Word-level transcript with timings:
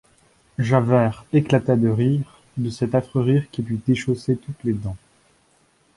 Javert 0.57 1.25
éclata 1.31 1.75
de 1.75 1.87
rire, 1.87 2.39
de 2.57 2.71
cet 2.71 2.95
affreux 2.95 3.21
rire 3.21 3.43
qui 3.51 3.61
lui 3.61 3.79
déchaussait 3.85 4.33
toutes 4.35 4.63
les 4.63 4.73
dents. 4.73 4.97